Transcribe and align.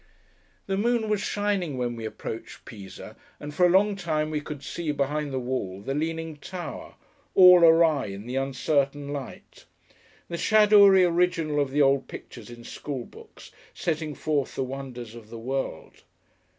The 0.65 0.77
moon 0.77 1.09
was 1.09 1.21
shining 1.21 1.77
when 1.77 1.95
we 1.95 2.05
approached 2.05 2.65
Pisa, 2.65 3.15
and 3.39 3.53
for 3.53 3.67
a 3.67 3.69
long 3.69 3.95
time 3.95 4.31
we 4.31 4.41
could 4.41 4.63
see, 4.63 4.91
behind 4.91 5.31
the 5.31 5.37
wall, 5.39 5.79
the 5.83 5.93
leaning 5.93 6.37
Tower, 6.37 6.95
all 7.35 7.59
awry 7.59 8.07
in 8.07 8.25
the 8.25 8.35
uncertain 8.35 9.13
light; 9.13 9.65
the 10.27 10.39
shadowy 10.39 11.03
original 11.03 11.59
of 11.59 11.69
the 11.69 11.83
old 11.83 12.07
pictures 12.07 12.49
in 12.49 12.63
school 12.63 13.05
books, 13.05 13.51
setting 13.75 14.15
forth 14.15 14.55
'The 14.55 14.63
Wonders 14.63 15.13
of 15.13 15.29
the 15.29 15.37
World. 15.37 16.01